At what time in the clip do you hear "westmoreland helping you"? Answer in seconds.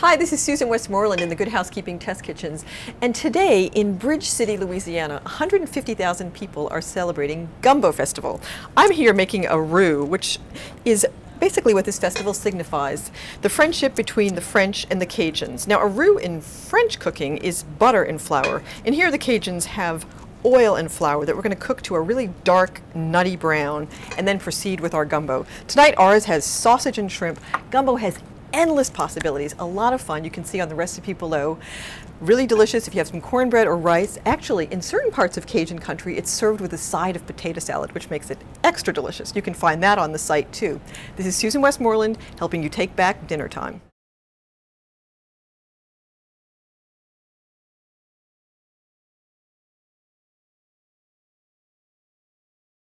41.62-42.68